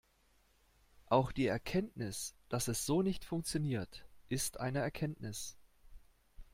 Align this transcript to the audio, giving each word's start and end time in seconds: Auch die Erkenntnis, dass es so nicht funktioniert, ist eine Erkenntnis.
Auch 1.05 1.31
die 1.31 1.45
Erkenntnis, 1.45 2.33
dass 2.49 2.67
es 2.67 2.87
so 2.87 3.03
nicht 3.03 3.23
funktioniert, 3.23 4.03
ist 4.29 4.59
eine 4.59 4.79
Erkenntnis. 4.79 5.57